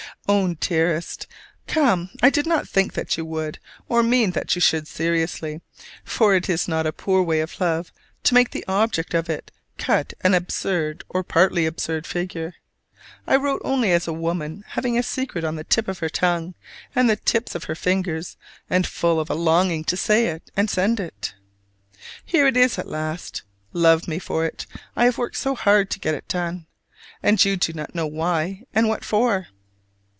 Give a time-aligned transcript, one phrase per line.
[0.29, 1.27] Own Dearest:
[1.67, 3.59] Come I did not think that you would,
[3.89, 5.59] or mean that you should seriously;
[6.05, 7.91] for is it not a poor way of love
[8.23, 12.53] to make the object of it cut an absurd or partly absurd figure?
[13.27, 16.55] I wrote only as a woman having a secret on the tip of her tongue
[16.95, 18.37] and the tips of her fingers,
[18.69, 21.33] and full of a longing to say it and send it.
[22.23, 23.41] Here it is at last:
[23.73, 24.65] love me for it,
[24.95, 26.67] I have worked so hard to get it done!
[27.21, 29.49] And you do not know why and what for?